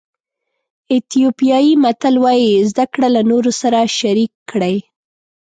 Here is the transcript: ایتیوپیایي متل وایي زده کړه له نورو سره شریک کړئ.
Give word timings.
ایتیوپیایي 0.91 1.73
متل 1.83 2.15
وایي 2.23 2.51
زده 2.69 2.85
کړه 2.93 3.07
له 3.15 3.21
نورو 3.31 3.51
سره 3.61 3.79
شریک 3.99 4.31
کړئ. 4.51 4.77